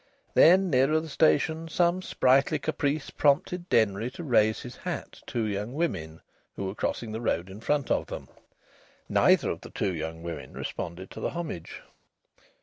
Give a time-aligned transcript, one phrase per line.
[0.33, 5.43] Then, nearer the station, some sprightly caprice prompted Denry to raise his hat to two
[5.43, 6.21] young women
[6.55, 8.27] who were crossing the road in front of them.
[9.07, 11.83] Neither of the two young women responded to the homage.